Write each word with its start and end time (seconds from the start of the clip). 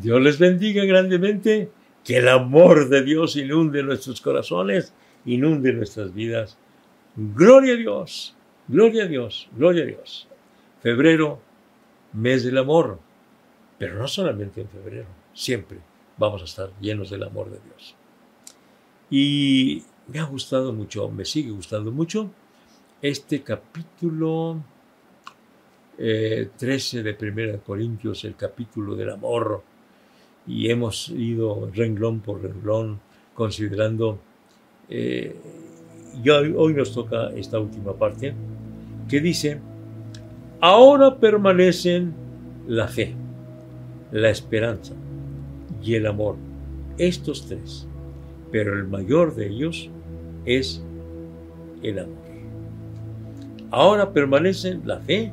Dios 0.00 0.20
les 0.20 0.38
bendiga 0.38 0.84
grandemente. 0.84 1.70
Que 2.04 2.18
el 2.18 2.28
amor 2.28 2.88
de 2.88 3.02
Dios 3.02 3.34
inunde 3.34 3.82
nuestros 3.82 4.20
corazones, 4.20 4.92
inunde 5.24 5.72
nuestras 5.72 6.14
vidas. 6.14 6.56
Gloria 7.16 7.74
a 7.74 7.76
Dios, 7.76 8.36
gloria 8.68 9.04
a 9.04 9.06
Dios, 9.08 9.48
gloria 9.56 9.82
a 9.82 9.86
Dios. 9.86 10.28
Febrero, 10.80 11.40
mes 12.12 12.44
del 12.44 12.58
amor. 12.58 13.00
Pero 13.76 13.98
no 13.98 14.06
solamente 14.06 14.60
en 14.60 14.68
febrero, 14.68 15.08
siempre 15.34 15.78
vamos 16.16 16.42
a 16.42 16.44
estar 16.44 16.70
llenos 16.80 17.10
del 17.10 17.24
amor 17.24 17.50
de 17.50 17.58
Dios. 17.58 17.96
Y 19.10 19.82
me 20.06 20.20
ha 20.20 20.24
gustado 20.24 20.72
mucho, 20.72 21.08
me 21.10 21.24
sigue 21.24 21.50
gustando 21.50 21.90
mucho 21.90 22.30
este 23.02 23.42
capítulo 23.42 24.62
13 25.96 27.00
eh, 27.00 27.02
de 27.02 27.14
Primera 27.14 27.58
Corintios, 27.58 28.24
el 28.24 28.36
capítulo 28.36 28.94
del 28.94 29.10
amor 29.10 29.62
y 30.46 30.70
hemos 30.70 31.08
ido 31.10 31.70
renglón 31.74 32.20
por 32.20 32.42
renglón 32.42 33.00
considerando, 33.34 34.18
eh, 34.88 35.34
y 36.22 36.30
hoy, 36.30 36.72
nos 36.72 36.94
toca 36.94 37.30
esta 37.34 37.58
última 37.58 37.92
parte, 37.92 38.32
que 39.08 39.20
dice, 39.20 39.60
ahora 40.60 41.16
permanecen 41.16 42.14
la 42.66 42.88
fe, 42.88 43.14
la 44.12 44.30
esperanza 44.30 44.94
y 45.82 45.94
el 45.94 46.06
amor, 46.06 46.36
estos 46.96 47.46
tres, 47.46 47.86
pero 48.50 48.72
el 48.72 48.86
mayor 48.86 49.34
de 49.34 49.48
ellos 49.48 49.90
es 50.46 50.82
el 51.82 51.98
amor. 51.98 52.26
Ahora 53.70 54.12
permanecen 54.12 54.82
la 54.86 55.00
fe, 55.00 55.32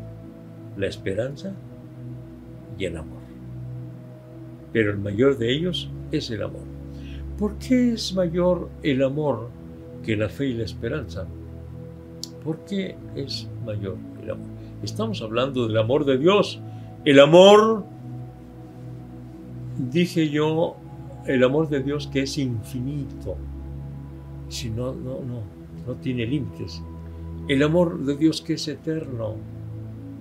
la 0.75 0.87
esperanza 0.87 1.53
y 2.77 2.85
el 2.85 2.97
amor 2.97 3.12
pero 4.73 4.91
el 4.91 4.97
mayor 4.97 5.37
de 5.37 5.53
ellos 5.53 5.89
es 6.11 6.29
el 6.31 6.43
amor. 6.43 6.63
¿Por 7.37 7.57
qué 7.59 7.93
es 7.93 8.13
mayor 8.13 8.69
el 8.81 9.03
amor 9.03 9.49
que 10.03 10.17
la 10.17 10.27
fe 10.27 10.47
y 10.47 10.53
la 10.53 10.63
esperanza? 10.63 11.25
¿Por 12.43 12.65
qué 12.65 12.97
es 13.15 13.47
mayor 13.65 13.97
el 14.21 14.31
amor? 14.31 14.47
Estamos 14.81 15.21
hablando 15.21 15.67
del 15.67 15.77
amor 15.77 16.03
de 16.05 16.17
Dios. 16.17 16.59
El 17.05 17.19
amor, 17.19 17.85
dije 19.91 20.29
yo, 20.29 20.75
el 21.25 21.43
amor 21.43 21.69
de 21.69 21.81
Dios 21.81 22.07
que 22.07 22.23
es 22.23 22.37
infinito. 22.37 23.37
Si 24.49 24.69
no, 24.69 24.93
no, 24.93 25.21
no, 25.21 25.41
no 25.87 25.93
tiene 26.01 26.25
límites. 26.25 26.81
El 27.47 27.63
amor 27.63 27.99
de 27.99 28.17
Dios 28.17 28.41
que 28.41 28.53
es 28.53 28.67
eterno. 28.67 29.35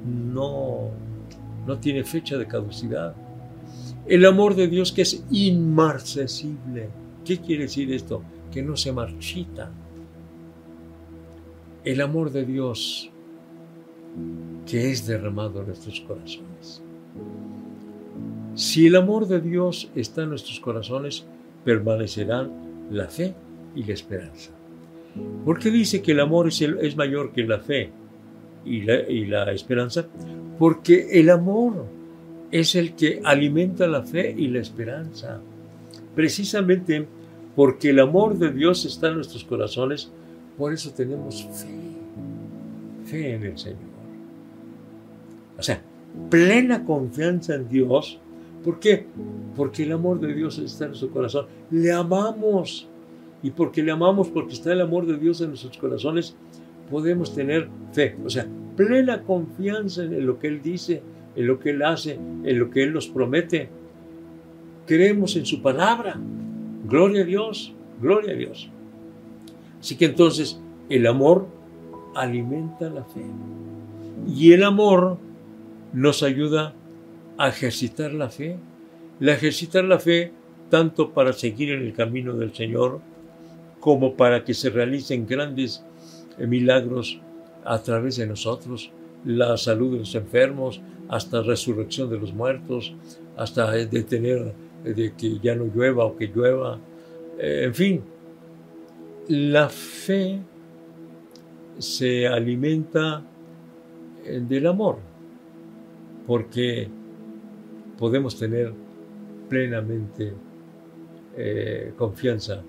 No, 0.06 0.90
no 1.66 1.78
tiene 1.78 2.04
fecha 2.04 2.36
de 2.36 2.46
caducidad. 2.46 3.14
El 4.06 4.26
amor 4.26 4.54
de 4.56 4.68
Dios 4.68 4.92
que 4.92 5.02
es 5.02 5.24
inmarcesible. 5.30 6.88
¿Qué 7.24 7.38
quiere 7.38 7.64
decir 7.64 7.92
esto? 7.92 8.22
Que 8.50 8.62
no 8.62 8.76
se 8.76 8.92
marchita. 8.92 9.70
El 11.84 12.00
amor 12.00 12.30
de 12.30 12.44
Dios 12.44 13.10
que 14.66 14.90
es 14.90 15.06
derramado 15.06 15.60
en 15.60 15.66
nuestros 15.66 16.00
corazones. 16.00 16.82
Si 18.54 18.86
el 18.86 18.96
amor 18.96 19.26
de 19.26 19.40
Dios 19.40 19.90
está 19.94 20.22
en 20.22 20.30
nuestros 20.30 20.60
corazones, 20.60 21.24
permanecerán 21.64 22.88
la 22.90 23.06
fe 23.06 23.34
y 23.74 23.84
la 23.84 23.94
esperanza. 23.94 24.50
¿Por 25.44 25.58
qué 25.58 25.70
dice 25.70 26.02
que 26.02 26.12
el 26.12 26.20
amor 26.20 26.48
es, 26.48 26.96
mayor 26.96 27.32
que 27.32 27.44
la 27.44 27.60
fe 27.60 27.90
y 28.64 28.82
la 28.82 29.52
esperanza? 29.52 30.06
Porque 30.58 31.18
el 31.18 31.30
amor 31.30 31.86
es 32.52 32.74
el 32.74 32.94
que 32.94 33.20
alimenta 33.24 33.86
la 33.88 34.02
fe 34.02 34.32
y 34.36 34.46
la 34.48 34.60
esperanza. 34.60 35.40
Precisamente 36.14 37.08
porque 37.56 37.90
el 37.90 37.98
amor 37.98 38.38
de 38.38 38.52
Dios 38.52 38.84
está 38.84 39.08
en 39.08 39.16
nuestros 39.16 39.44
corazones, 39.44 40.12
por 40.56 40.72
eso 40.72 40.90
tenemos 40.90 41.42
fe, 41.44 43.10
fe 43.10 43.34
en 43.34 43.42
el 43.42 43.58
Señor. 43.58 43.92
O 45.58 45.62
sea, 45.62 45.82
plena 46.30 46.84
confianza 46.84 47.54
en 47.54 47.68
Dios. 47.68 48.18
¿Por 48.62 48.78
qué? 48.78 49.06
Porque 49.56 49.82
el 49.84 49.92
amor 49.92 50.20
de 50.20 50.34
Dios 50.34 50.58
está 50.58 50.84
en 50.84 50.90
nuestro 50.90 51.10
corazón. 51.10 51.46
Le 51.70 51.90
amamos. 51.90 52.86
Y 53.42 53.50
porque 53.50 53.82
le 53.82 53.90
amamos, 53.90 54.28
porque 54.28 54.52
está 54.52 54.72
el 54.72 54.82
amor 54.82 55.06
de 55.06 55.16
Dios 55.16 55.40
en 55.40 55.48
nuestros 55.48 55.76
corazones, 55.78 56.36
podemos 56.90 57.34
tener 57.34 57.68
fe. 57.92 58.16
O 58.24 58.30
sea, 58.30 58.46
plena 58.76 59.22
confianza 59.22 60.04
en 60.04 60.26
lo 60.26 60.38
que 60.38 60.46
Él 60.46 60.62
dice, 60.62 61.02
en 61.36 61.46
lo 61.46 61.58
que 61.58 61.70
Él 61.70 61.82
hace, 61.82 62.14
en 62.14 62.58
lo 62.58 62.70
que 62.70 62.82
Él 62.82 62.92
nos 62.92 63.08
promete. 63.08 63.68
Creemos 64.86 65.36
en 65.36 65.46
su 65.46 65.62
palabra. 65.62 66.18
Gloria 66.88 67.22
a 67.22 67.24
Dios, 67.24 67.74
gloria 68.00 68.32
a 68.32 68.36
Dios. 68.36 68.68
Así 69.80 69.96
que 69.96 70.06
entonces 70.06 70.60
el 70.88 71.06
amor 71.06 71.46
alimenta 72.14 72.90
la 72.90 73.04
fe. 73.04 73.24
Y 74.28 74.52
el 74.52 74.64
amor 74.64 75.18
nos 75.92 76.22
ayuda 76.22 76.74
a 77.38 77.48
ejercitar 77.48 78.12
la 78.12 78.28
fe. 78.28 78.56
La 79.20 79.32
ejercitar 79.34 79.84
la 79.84 79.98
fe 79.98 80.32
tanto 80.70 81.12
para 81.12 81.32
seguir 81.32 81.70
en 81.70 81.82
el 81.82 81.92
camino 81.92 82.34
del 82.34 82.54
Señor 82.54 83.00
como 83.78 84.14
para 84.14 84.44
que 84.44 84.54
se 84.54 84.70
realicen 84.70 85.26
grandes 85.26 85.84
milagros 86.38 87.20
a 87.64 87.82
través 87.82 88.16
de 88.16 88.26
nosotros, 88.26 88.90
la 89.24 89.56
salud 89.56 89.92
de 89.92 89.98
los 89.98 90.14
enfermos, 90.14 90.80
hasta 91.12 91.42
resurrección 91.42 92.08
de 92.08 92.18
los 92.18 92.32
muertos, 92.32 92.94
hasta 93.36 93.70
detener 93.70 94.54
de 94.82 95.12
que 95.12 95.38
ya 95.40 95.54
no 95.54 95.66
llueva 95.66 96.06
o 96.06 96.16
que 96.16 96.26
llueva. 96.26 96.78
Eh, 97.38 97.64
en 97.66 97.74
fin, 97.74 98.02
la 99.28 99.68
fe 99.68 100.40
se 101.76 102.26
alimenta 102.26 103.22
eh, 104.24 104.40
del 104.48 104.66
amor, 104.66 105.00
porque 106.26 106.88
podemos 107.98 108.38
tener 108.38 108.72
plenamente 109.50 110.32
eh, 111.36 111.92
confianza 111.94 112.62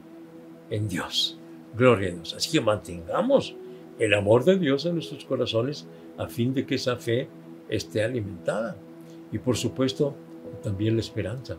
en 0.70 0.90
Dios. 0.90 1.40
Gloria 1.78 2.10
a 2.10 2.12
Dios. 2.12 2.34
Así 2.34 2.52
que 2.52 2.60
mantengamos 2.60 3.56
el 4.00 4.14
amor 4.14 4.44
de 4.44 4.60
Dios 4.60 4.86
en 4.86 4.96
nuestros 4.96 5.24
corazones 5.24 5.88
a 6.18 6.28
fin 6.28 6.54
de 6.54 6.66
que 6.66 6.76
esa 6.76 6.98
fe 6.98 7.30
esté 7.70 8.04
alimentada. 8.04 8.76
Y 9.32 9.40
por 9.40 9.58
supuesto, 9.58 10.16
también 10.62 10.96
la 10.96 11.02
esperanza. 11.02 11.58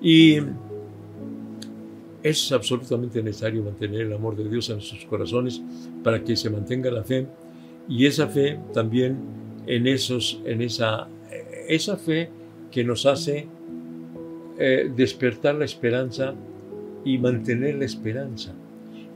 Y 0.00 0.38
es 2.22 2.52
absolutamente 2.52 3.22
necesario 3.22 3.62
mantener 3.62 4.02
el 4.02 4.12
amor 4.12 4.34
de 4.36 4.48
Dios 4.48 4.70
en 4.70 4.76
nuestros 4.76 5.04
corazones 5.04 5.62
para 6.02 6.24
que 6.24 6.36
se 6.36 6.48
mantenga 6.48 6.90
la 6.90 7.04
fe. 7.04 7.26
Y 7.88 8.06
esa 8.06 8.28
fe 8.28 8.58
también 8.72 9.18
en, 9.66 9.86
esos, 9.86 10.40
en 10.44 10.62
esa, 10.62 11.06
esa 11.68 11.96
fe 11.96 12.30
que 12.70 12.82
nos 12.82 13.06
hace 13.06 13.46
eh, 14.58 14.90
despertar 14.96 15.54
la 15.56 15.64
esperanza 15.64 16.34
y 17.04 17.18
mantener 17.18 17.74
la 17.76 17.84
esperanza. 17.84 18.54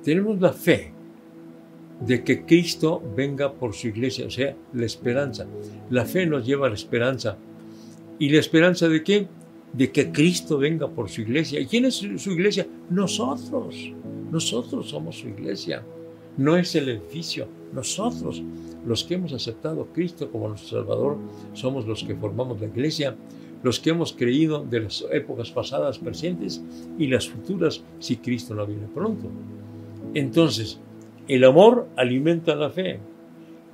Tenemos 0.02 0.40
la 0.40 0.52
fe 0.52 0.92
de 2.00 2.22
que 2.22 2.44
Cristo 2.44 3.02
venga 3.16 3.52
por 3.52 3.74
su 3.74 3.88
iglesia, 3.88 4.26
o 4.26 4.30
sea, 4.30 4.56
la 4.72 4.86
esperanza. 4.86 5.46
La 5.90 6.04
fe 6.04 6.26
nos 6.26 6.46
lleva 6.46 6.66
a 6.66 6.70
la 6.70 6.76
esperanza. 6.76 7.36
¿Y 8.18 8.28
la 8.30 8.38
esperanza 8.38 8.88
de 8.88 9.02
qué? 9.02 9.28
De 9.72 9.90
que 9.90 10.10
Cristo 10.10 10.58
venga 10.58 10.88
por 10.88 11.08
su 11.08 11.22
iglesia. 11.22 11.60
¿Y 11.60 11.66
quién 11.66 11.84
es 11.84 11.94
su 11.94 12.30
iglesia? 12.30 12.66
Nosotros. 12.90 13.92
Nosotros 14.30 14.88
somos 14.88 15.18
su 15.18 15.28
iglesia. 15.28 15.82
No 16.36 16.56
es 16.56 16.74
el 16.74 16.88
edificio. 16.88 17.48
Nosotros, 17.72 18.42
los 18.86 19.04
que 19.04 19.14
hemos 19.14 19.32
aceptado 19.32 19.82
a 19.82 19.92
Cristo 19.92 20.30
como 20.30 20.48
nuestro 20.48 20.78
Salvador, 20.78 21.18
somos 21.52 21.86
los 21.86 22.04
que 22.04 22.14
formamos 22.14 22.60
la 22.60 22.66
iglesia, 22.66 23.16
los 23.62 23.80
que 23.80 23.90
hemos 23.90 24.12
creído 24.12 24.64
de 24.64 24.80
las 24.80 25.04
épocas 25.10 25.50
pasadas, 25.50 25.98
presentes 25.98 26.62
y 26.98 27.08
las 27.08 27.28
futuras, 27.28 27.82
si 27.98 28.16
Cristo 28.16 28.54
no 28.54 28.66
viene 28.66 28.86
pronto. 28.94 29.28
Entonces, 30.14 30.80
el 31.28 31.44
amor 31.44 31.88
alimenta 31.96 32.56
la 32.56 32.70
fe. 32.70 32.98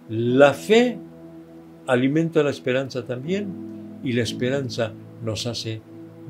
La 0.08 0.52
fe 0.52 0.98
alimenta 1.86 2.42
la 2.42 2.50
esperanza 2.50 3.04
también 3.04 4.00
y 4.02 4.12
la 4.12 4.22
esperanza 4.22 4.92
nos 5.24 5.46
hace 5.46 5.80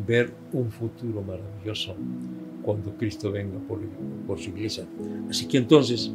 ver 0.07 0.33
un 0.53 0.71
futuro 0.71 1.23
maravilloso 1.23 1.97
cuando 2.63 2.93
Cristo 2.97 3.31
venga 3.31 3.59
por, 3.69 4.39
su 4.39 4.51
iglesia. 4.51 4.87
Así 5.29 5.47
que 5.47 5.59
entonces, 5.59 6.13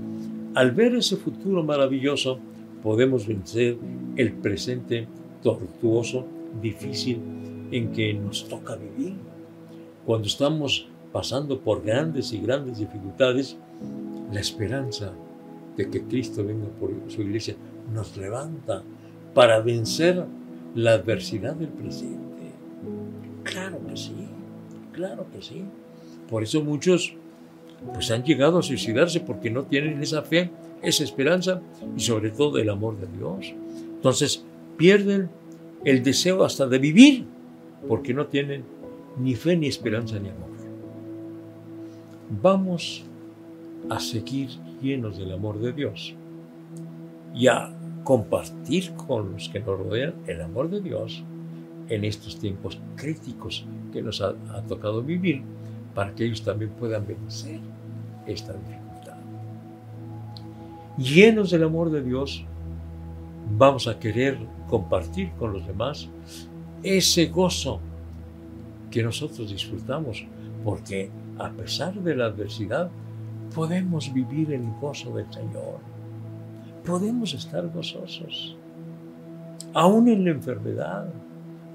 al 0.56 0.72
ver 0.72 0.96
ese 0.96 1.16
futuro 1.16 1.64
maravilloso, 1.64 2.40
podemos 2.82 3.28
vencer 3.28 3.78
el 4.16 4.34
presente 4.34 5.08
tortuoso, 5.44 6.26
difícil 6.62 7.20
en 7.72 7.92
que 7.92 8.14
nos 8.14 8.48
toca 8.48 8.76
vivir. 8.76 9.14
Cuando 10.06 10.28
estamos 10.28 10.88
pasando 11.12 11.60
por 11.60 11.84
grandes 11.84 12.34
y 12.34 12.40
grandes 12.40 12.80
dificultades, 12.80 13.58
la 14.32 14.40
esperanza 14.40 15.14
de 15.76 15.90
que 15.90 16.04
Cristo 16.04 16.44
venga 16.44 16.68
por 16.80 16.92
su 17.08 17.22
iglesia 17.22 17.56
nos 17.94 18.16
levanta 18.18 18.84
para 19.34 19.62
vencer 19.62 20.26
la 20.76 20.94
adversidad 20.94 21.56
del 21.56 21.70
presente. 21.70 22.20
Claro 23.44 23.80
que 23.88 23.98
sí, 23.98 24.28
claro 24.92 25.26
que 25.32 25.42
sí. 25.42 25.64
Por 26.30 26.44
eso 26.44 26.64
muchos 26.64 27.16
pues 27.94 28.12
han 28.12 28.24
llegado 28.24 28.60
a 28.60 28.64
suicidarse 28.64 29.22
porque 29.22 29.50
no 29.50 29.64
tienen 29.64 30.02
esa 30.04 30.22
fe, 30.22 30.52
esa 30.82 31.04
esperanza 31.04 31.62
y 31.96 32.02
sobre 32.02 32.30
todo 32.32 32.58
el 32.58 32.70
amor 32.70 33.00
de 33.00 33.08
Dios. 33.18 33.54
Entonces 33.96 34.44
pierden 34.78 35.30
el 35.86 36.04
deseo 36.04 36.44
hasta 36.44 36.68
de 36.68 36.78
vivir 36.78 37.26
porque 37.88 38.14
no 38.14 38.28
tienen 38.28 38.64
ni 39.18 39.36
fe, 39.36 39.56
ni 39.56 39.68
esperanza, 39.68 40.20
ni 40.20 40.30
amor. 40.30 40.50
Vamos 42.42 43.06
a 43.90 44.00
seguir 44.00 44.50
llenos 44.82 45.18
del 45.18 45.34
amor 45.34 45.60
de 45.60 45.74
Dios 45.74 46.16
y 47.34 47.48
a 47.48 47.72
compartir 48.04 48.92
con 48.96 49.34
los 49.34 49.50
que 49.50 49.60
nos 49.60 49.80
rodean 49.80 50.14
el 50.28 50.42
amor 50.42 50.70
de 50.70 50.82
Dios 50.82 51.24
en 51.90 52.04
estos 52.04 52.40
tiempos 52.40 52.80
críticos 52.96 53.66
que 53.92 54.02
nos 54.02 54.22
ha, 54.22 54.34
tocado 54.68 55.02
vivir 55.02 55.42
para 55.96 56.14
que 56.14 56.26
ellos 56.26 56.44
también 56.44 56.72
puedan 56.72 57.06
vencer 57.06 57.60
esta 58.28 58.54
dificultad. 58.54 59.18
Llenos 60.98 61.52
del 61.52 61.64
amor 61.64 61.90
de 61.90 62.04
Dios, 62.04 62.46
vamos 63.58 63.88
a 63.88 64.00
querer 64.00 64.38
compartir 64.70 65.32
con 65.40 65.54
los 65.54 65.66
demás 65.66 66.10
ese 66.84 67.28
gozo 67.28 67.80
que 68.92 69.04
nosotros 69.04 69.50
disfrutamos, 69.50 70.26
porque 70.64 71.10
a 71.38 71.50
pesar 71.52 71.94
de 71.94 72.16
la 72.16 72.26
adversidad, 72.26 72.90
podemos 73.54 74.14
vivir 74.14 74.52
el 74.54 74.64
gozo 74.80 75.14
del 75.16 75.32
Señor. 75.32 75.80
Podemos 76.86 77.34
estar 77.34 77.68
gozosos. 77.70 78.56
Aún 79.74 80.08
en 80.08 80.26
la 80.26 80.32
enfermedad, 80.32 81.14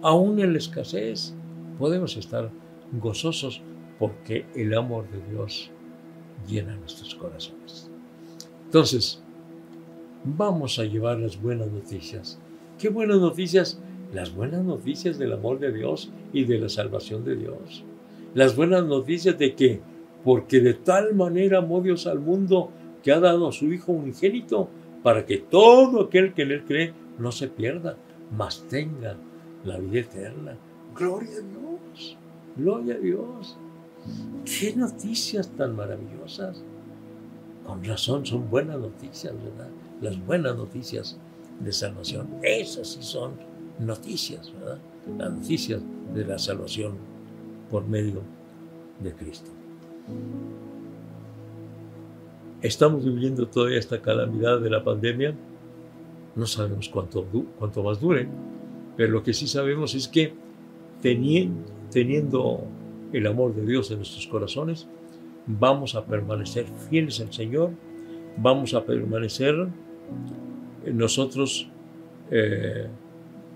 aún 0.03 0.38
en 0.41 0.53
la 0.53 0.59
escasez, 0.59 1.35
podemos 1.79 2.17
estar 2.17 2.50
gozosos 2.93 3.62
porque 3.99 4.47
el 4.55 4.75
amor 4.75 5.09
de 5.11 5.21
Dios 5.31 5.71
llena 6.49 6.76
nuestros 6.76 7.15
corazones. 7.15 7.91
Entonces, 8.65 9.23
vamos 10.25 10.79
a 10.79 10.85
llevar 10.85 11.19
las 11.19 11.41
buenas 11.41 11.69
noticias. 11.69 12.38
¿Qué 12.79 12.88
buenas 12.88 13.19
noticias? 13.19 13.81
Las 14.12 14.35
buenas 14.35 14.65
noticias 14.65 15.19
del 15.19 15.32
amor 15.32 15.59
de 15.59 15.73
Dios 15.73 16.11
y 16.32 16.44
de 16.44 16.59
la 16.59 16.69
salvación 16.69 17.25
de 17.25 17.37
Dios. 17.37 17.85
Las 18.34 18.56
buenas 18.56 18.84
noticias 18.84 19.39
de 19.39 19.55
que, 19.55 19.81
porque 20.24 20.60
de 20.60 20.74
tal 20.74 21.14
manera 21.14 21.58
amó 21.58 21.81
Dios 21.81 22.06
al 22.06 22.19
mundo 22.19 22.70
que 23.02 23.12
ha 23.12 23.20
dado 23.20 23.48
a 23.48 23.52
su 23.52 23.72
Hijo 23.72 23.93
unigénito, 23.93 24.69
para 25.02 25.26
que 25.26 25.36
todo 25.36 26.04
aquel 26.04 26.32
que 26.32 26.43
en 26.43 26.50
él 26.50 26.64
cree 26.64 26.94
no 27.19 27.31
se 27.31 27.48
pierda, 27.48 27.96
mas 28.34 28.64
tenga 28.69 29.16
la 29.64 29.78
vida 29.78 30.00
eterna. 30.00 30.56
Gloria 30.96 31.36
a 31.36 31.43
Dios, 31.43 32.16
gloria 32.56 32.94
a 32.94 32.98
Dios. 32.98 33.58
Qué 34.44 34.74
noticias 34.74 35.50
tan 35.50 35.76
maravillosas. 35.76 36.62
Con 37.66 37.84
razón 37.84 38.24
son 38.24 38.48
buenas 38.50 38.78
noticias, 38.78 39.34
¿verdad? 39.34 39.69
Las 40.00 40.24
buenas 40.26 40.56
noticias 40.56 41.19
de 41.60 41.72
salvación. 41.72 42.28
Esas 42.43 42.88
sí 42.88 43.02
son 43.02 43.32
noticias, 43.78 44.52
¿verdad? 44.58 44.78
Las 45.19 45.32
noticias 45.32 45.82
de 46.14 46.24
la 46.24 46.38
salvación 46.38 46.94
por 47.70 47.86
medio 47.86 48.22
de 49.00 49.12
Cristo. 49.12 49.50
Estamos 52.63 53.05
viviendo 53.05 53.46
todavía 53.46 53.79
esta 53.79 54.01
calamidad 54.01 54.61
de 54.61 54.70
la 54.70 54.82
pandemia. 54.82 55.34
No 56.34 56.46
sabemos 56.46 56.89
cuánto, 56.89 57.27
cuánto 57.58 57.82
más 57.82 58.01
dure, 58.01 58.27
pero 58.96 59.13
lo 59.13 59.23
que 59.23 59.34
sí 59.34 59.46
sabemos 59.46 59.94
es 59.94 60.08
que 60.08 60.32
teniendo, 61.03 61.61
teniendo 61.91 62.65
el 63.13 63.27
amor 63.27 63.55
de 63.55 63.67
Dios 63.67 63.91
en 63.91 63.99
nuestros 63.99 64.27
corazones, 64.27 64.89
vamos 65.46 65.94
a 65.94 66.05
permanecer 66.06 66.67
fieles 66.89 67.20
al 67.20 67.32
Señor, 67.32 67.70
vamos 68.39 68.75
a 68.75 68.84
permanecer 68.84 69.69
nosotros 70.91 71.69
eh, 72.31 72.89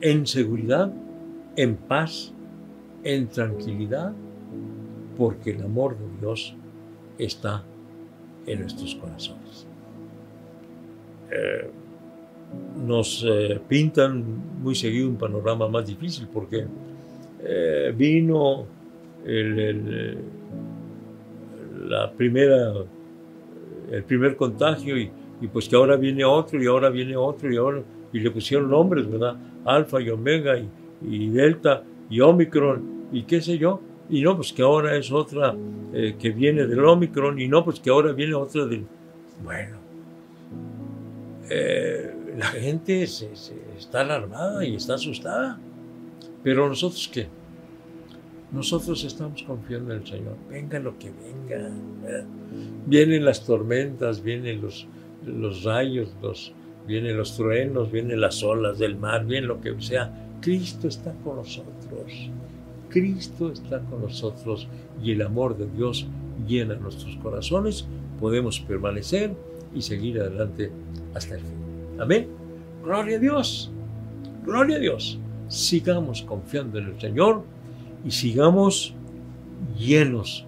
en 0.00 0.26
seguridad, 0.26 0.92
en 1.56 1.76
paz, 1.76 2.32
en 3.04 3.28
tranquilidad, 3.28 4.12
porque 5.18 5.50
el 5.50 5.62
amor 5.62 5.98
de 5.98 6.06
Dios 6.20 6.54
está 7.18 7.62
en 8.46 8.60
nuestros 8.60 8.94
corazones. 8.94 9.66
Eh, 11.30 11.70
nos 12.86 13.22
eh, 13.28 13.60
pintan 13.68 14.62
muy 14.62 14.74
seguido 14.74 15.08
un 15.08 15.16
panorama 15.16 15.68
más 15.68 15.86
difícil 15.86 16.26
porque 16.32 16.66
vino 17.94 18.66
el, 19.24 20.18
primera, 22.16 22.72
el 23.90 24.04
primer 24.04 24.36
contagio 24.36 24.96
y, 24.98 25.10
pues 25.52 25.68
que 25.68 25.76
ahora 25.76 25.96
viene 25.96 26.24
otro 26.24 26.62
y 26.62 26.66
ahora 26.66 26.90
viene 26.90 27.16
otro 27.16 27.52
y 27.52 27.56
ahora 27.56 27.82
y 28.12 28.20
le 28.20 28.30
pusieron 28.30 28.70
nombres, 28.70 29.08
¿verdad? 29.08 29.36
Alfa 29.64 30.00
y 30.00 30.10
Omega 30.10 30.54
y, 31.02 31.28
Delta 31.28 31.84
y 32.10 32.20
Omicron 32.20 33.08
y 33.12 33.22
qué 33.22 33.40
sé 33.40 33.58
yo. 33.58 33.80
Y 34.10 34.22
no, 34.22 34.36
pues 34.36 34.52
que 34.52 34.62
ahora 34.62 34.96
es 34.96 35.12
otra 35.12 35.54
eh, 35.92 36.16
que 36.18 36.30
viene 36.30 36.66
del 36.66 36.84
Omicron 36.84 37.38
y 37.38 37.48
no, 37.48 37.64
pues 37.64 37.78
que 37.80 37.90
ahora 37.90 38.12
viene 38.12 38.34
otra 38.34 38.64
del... 38.66 38.86
Bueno, 39.42 39.76
eh, 41.50 42.14
la 42.36 42.46
gente 42.46 43.06
se, 43.06 43.30
está 43.76 44.00
alarmada 44.00 44.64
y 44.64 44.76
está 44.76 44.94
asustada. 44.94 45.58
Pero 46.42 46.68
nosotros 46.68 47.08
qué? 47.12 47.26
Nosotros 48.52 49.04
estamos 49.04 49.42
confiando 49.42 49.92
en 49.92 50.00
el 50.00 50.06
Señor. 50.06 50.36
Venga 50.48 50.78
lo 50.78 50.98
que 50.98 51.10
venga. 51.10 51.70
Vienen 52.86 53.24
las 53.24 53.44
tormentas, 53.44 54.22
vienen 54.22 54.62
los, 54.62 54.86
los 55.26 55.64
rayos, 55.64 56.14
los, 56.22 56.54
vienen 56.86 57.16
los 57.16 57.36
truenos, 57.36 57.92
vienen 57.92 58.20
las 58.20 58.42
olas 58.42 58.78
del 58.78 58.96
mar, 58.96 59.26
viene 59.26 59.46
lo 59.46 59.60
que 59.60 59.78
sea. 59.80 60.10
Cristo 60.40 60.88
está 60.88 61.12
con 61.24 61.36
nosotros. 61.36 62.30
Cristo 62.88 63.52
está 63.52 63.80
con 63.80 64.02
nosotros 64.02 64.68
y 65.02 65.12
el 65.12 65.22
amor 65.22 65.56
de 65.56 65.66
Dios 65.66 66.06
llena 66.46 66.74
nuestros 66.76 67.16
corazones. 67.16 67.86
Podemos 68.20 68.60
permanecer 68.60 69.34
y 69.74 69.82
seguir 69.82 70.20
adelante 70.20 70.70
hasta 71.14 71.34
el 71.34 71.40
fin. 71.40 72.00
Amén. 72.00 72.28
Gloria 72.82 73.16
a 73.16 73.20
Dios. 73.20 73.70
Gloria 74.44 74.76
a 74.76 74.80
Dios. 74.80 75.18
Sigamos 75.48 76.22
confiando 76.22 76.78
en 76.78 76.86
el 76.86 77.00
Señor 77.00 77.42
y 78.04 78.10
sigamos 78.10 78.94
llenos 79.78 80.46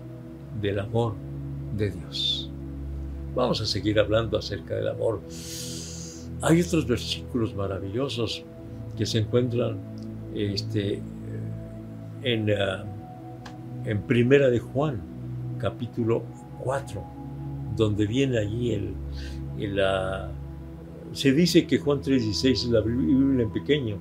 del 0.61 0.80
amor 0.80 1.14
de 1.76 1.90
Dios. 1.90 2.50
Vamos 3.35 3.61
a 3.61 3.66
seguir 3.66 3.99
hablando 3.99 4.38
acerca 4.38 4.75
del 4.75 4.88
amor. 4.88 5.20
Hay 6.42 6.61
otros 6.61 6.87
versículos 6.87 7.54
maravillosos 7.54 8.42
que 8.97 9.06
se 9.06 9.18
encuentran 9.18 9.78
este, 10.35 11.00
en, 12.22 12.50
ah, 12.50 12.84
en 13.84 14.02
Primera 14.02 14.50
de 14.50 14.58
Juan, 14.58 15.00
capítulo 15.58 16.22
4, 16.64 17.02
donde 17.76 18.06
viene 18.06 18.38
allí 18.38 18.72
el, 18.72 18.94
el 19.58 19.80
se 21.12 21.32
dice 21.32 21.66
que 21.66 21.78
Juan 21.78 22.00
3.16 22.00 22.50
es 22.52 22.64
la 22.66 22.80
Biblia 22.80 23.42
en 23.42 23.50
pequeño 23.50 23.96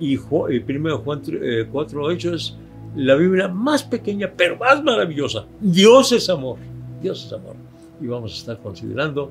y 0.00 0.16
Juan, 0.16 0.52
Primero 0.64 0.98
Juan 0.98 1.22
4.8 1.22 2.34
es 2.34 2.56
la 2.96 3.14
Biblia 3.14 3.48
más 3.48 3.82
pequeña, 3.82 4.32
pero 4.34 4.56
más 4.56 4.82
maravillosa. 4.82 5.46
Dios 5.60 6.12
es 6.12 6.28
amor. 6.30 6.58
Dios 7.02 7.26
es 7.26 7.32
amor. 7.32 7.54
Y 8.00 8.06
vamos 8.06 8.32
a 8.32 8.36
estar 8.36 8.58
considerando 8.58 9.30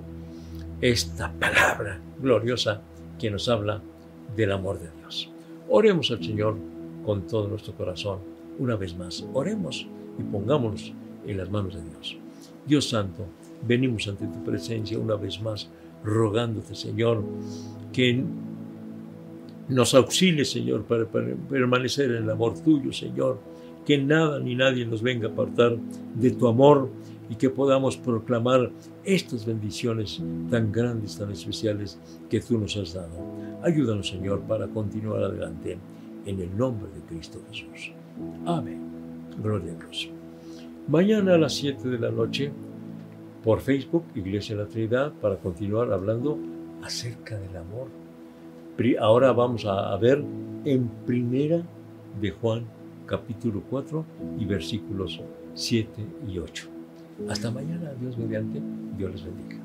esta 0.81 1.31
palabra 1.33 1.99
gloriosa 2.21 2.81
que 3.19 3.31
nos 3.31 3.47
habla 3.49 3.81
del 4.35 4.51
amor 4.51 4.79
de 4.79 4.89
Dios. 4.99 5.29
Oremos 5.69 6.11
al 6.11 6.23
Señor 6.23 6.57
con 7.05 7.27
todo 7.27 7.47
nuestro 7.47 7.73
corazón. 7.73 8.19
Una 8.59 8.75
vez 8.75 8.97
más, 8.97 9.25
oremos 9.33 9.87
y 10.17 10.23
pongámonos 10.23 10.93
en 11.25 11.37
las 11.37 11.49
manos 11.49 11.75
de 11.75 11.83
Dios. 11.83 12.17
Dios 12.65 12.89
Santo, 12.89 13.25
venimos 13.67 14.07
ante 14.07 14.25
tu 14.25 14.43
presencia 14.43 14.97
una 14.97 15.15
vez 15.15 15.41
más, 15.41 15.69
rogándote, 16.03 16.75
Señor, 16.75 17.23
que 17.91 18.23
nos 19.67 19.93
auxilie, 19.93 20.45
Señor, 20.45 20.83
para 20.83 21.05
permanecer 21.05 22.11
en 22.11 22.23
el 22.23 22.29
amor 22.29 22.59
tuyo, 22.61 22.91
Señor 22.91 23.39
que 23.85 23.97
nada 23.97 24.39
ni 24.39 24.55
nadie 24.55 24.85
nos 24.85 25.01
venga 25.01 25.29
a 25.29 25.31
apartar 25.31 25.77
de 26.15 26.31
tu 26.31 26.47
amor 26.47 26.89
y 27.29 27.35
que 27.35 27.49
podamos 27.49 27.97
proclamar 27.97 28.71
estas 29.03 29.45
bendiciones 29.45 30.21
tan 30.49 30.71
grandes, 30.71 31.17
tan 31.17 31.31
especiales 31.31 31.99
que 32.29 32.39
tú 32.41 32.57
nos 32.57 32.75
has 32.77 32.93
dado. 32.93 33.15
Ayúdanos, 33.63 34.09
Señor, 34.09 34.41
para 34.41 34.67
continuar 34.67 35.23
adelante 35.23 35.77
en 36.25 36.39
el 36.39 36.57
nombre 36.57 36.89
de 36.93 37.01
Cristo 37.01 37.39
Jesús. 37.49 37.93
Amén. 38.45 38.79
Gloria 39.41 39.73
a 39.73 39.75
Dios. 39.75 40.09
Mañana 40.87 41.35
a 41.35 41.37
las 41.37 41.53
7 41.53 41.87
de 41.89 41.99
la 41.99 42.11
noche, 42.11 42.51
por 43.43 43.61
Facebook, 43.61 44.03
Iglesia 44.15 44.55
de 44.55 44.63
la 44.63 44.69
Trinidad, 44.69 45.13
para 45.13 45.37
continuar 45.37 45.91
hablando 45.91 46.37
acerca 46.83 47.37
del 47.37 47.55
amor. 47.57 47.87
Ahora 48.99 49.31
vamos 49.31 49.65
a 49.65 49.95
ver 49.97 50.23
en 50.65 50.87
primera 51.05 51.63
de 52.19 52.31
Juan 52.31 52.65
capítulo 53.05 53.63
4 53.69 54.05
y 54.39 54.45
versículos 54.45 55.21
7 55.53 56.05
y 56.27 56.39
8. 56.39 56.67
Hasta 57.29 57.51
mañana, 57.51 57.93
Dios 57.99 58.17
mediante, 58.17 58.61
Dios 58.97 59.11
les 59.11 59.25
bendiga. 59.25 59.64